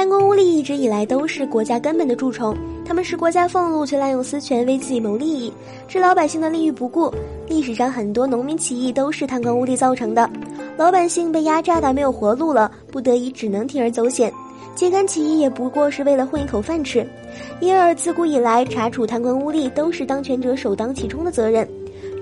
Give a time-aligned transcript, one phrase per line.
[0.00, 5.52] 贪官污吏一直以来都是国家根本的蛀虫，他们是国家俸禄却滥用私权为自己谋利益，
[5.86, 7.12] 置老百姓的利益不顾。
[7.46, 10.26] 历史上很多农民起义都是贪官污吏造成的，
[10.78, 14.32] 老百姓被压榨的没有活路了，不得已只能铤而走险。
[14.74, 17.06] 揭竿起义也不过是为了混一口饭吃，
[17.60, 21.68] 因而自古以来查处贪官污吏都是当权者首当其冲的责任。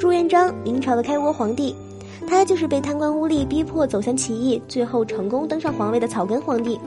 [0.00, 1.72] 朱元璋，明朝的开国皇帝，
[2.26, 6.78] 他就是被贪官污吏逼迫走向起义，最后成功登上皇位的草根皇帝。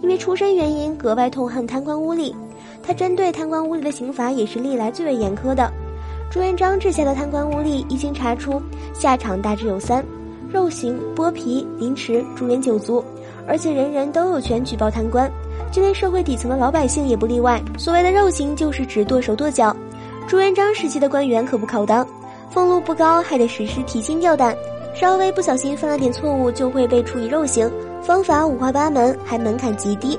[0.00, 2.34] 因为出身原因，格外痛恨贪官污吏。
[2.82, 5.70] 他针对贪官污吏的刑罚也是历来最为严苛的。
[6.30, 8.60] 朱元璋治下的贪官污吏一经查出，
[8.94, 10.04] 下场大致有三：
[10.50, 13.04] 肉刑、剥皮、凌迟、诛连九族。
[13.46, 15.30] 而且人人都有权举报贪官，
[15.72, 17.60] 就连社会底层的老百姓也不例外。
[17.76, 19.74] 所谓的肉刑，就是指剁手剁脚。
[20.28, 22.06] 朱元璋时期的官员可不好当，
[22.50, 24.56] 俸禄不高，还得实施提心吊胆，
[24.94, 27.70] 稍微不小心犯了点错误，就会被处以肉刑。
[28.02, 30.18] 方法五花八门，还门槛极低。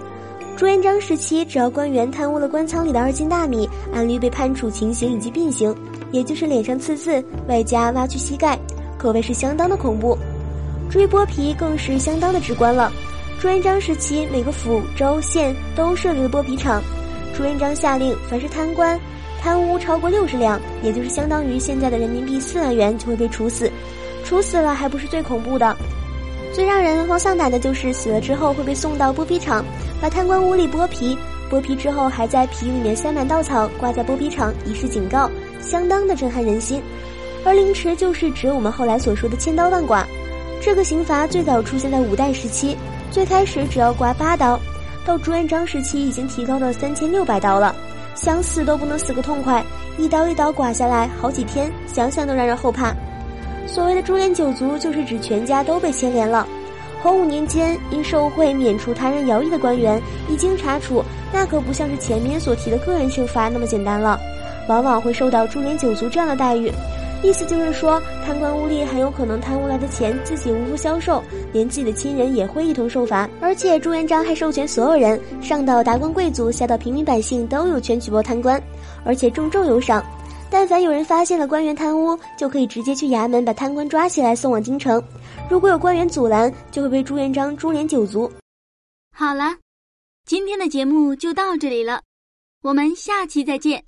[0.55, 5.75] 朱元璋时期，只要官员贪污了官仓里的二斤大米，按律被判处情刑以及并刑，
[6.11, 8.57] 也就是脸上刺字，外加挖去膝盖，
[8.97, 10.17] 可谓是相当的恐怖。
[10.89, 12.91] 至于剥皮，更是相当的直观了。
[13.39, 16.81] 朱元璋时期，每个府、州、县都设立了剥皮厂。
[17.35, 18.99] 朱元璋下令，凡是贪官
[19.41, 23.71] 贪污超过六十两，也就是相当于现在的人民币四万元，就会被处死。
[24.23, 25.75] 处死了还不是最恐怖的。
[26.53, 29.63] 最让人慌丧胆的就是死了之后会被送到剥皮厂，
[30.01, 31.17] 把贪官污吏剥皮，
[31.49, 36.81] 剥皮之后还在皮里面塞满稻草，挂在剥皮厂以示警告，相当的震撼人心。
[37.45, 40.05] 而凌迟就是指我们后来所说的千刀万剐，
[40.61, 42.75] 这个刑罚最早出现在五代时期，
[43.09, 44.59] 最开始只要刮八刀，
[45.05, 47.73] 到朱元璋时期已经提高到三千六百刀了，
[48.13, 49.63] 想死都不能死个痛快，
[49.97, 52.93] 一刀一刀剐下来好几天，想想都让人后怕。
[53.73, 56.45] 所谓的株连九族，就是指全家都被牵连了。
[57.01, 64.19] 洪武年间，因受贿免除他人徭役的官员，一经查处，那可不像是前面所提的个人刑罚那么简单了，
[64.67, 66.69] 往往会受到株连九族这样的待遇。
[67.23, 71.23] 意思就是说，贪官污吏很有可能贪污来的钱自己无福消受，
[71.53, 73.29] 连自己的亲人也会一同受罚。
[73.39, 78.61] 而且朱元璋还授权所有人，上到达官贵族，下到平民百姓，都有权举报贪官，
[79.05, 80.03] 而且重重有赏。
[80.51, 85.01] 但凡有人发现了官员贪污，就可以直接去衙门把贪官抓起来送往京城。
[85.49, 88.29] 如果有官员阻拦，就会被朱元璋株连九族。
[89.15, 89.55] 好了，
[90.25, 92.01] 今天的节目就到这里了，
[92.63, 93.83] 我们下期再见。